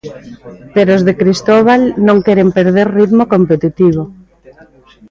[0.75, 4.03] Pero os de Cristóbal non queren perder ritmo competitivo.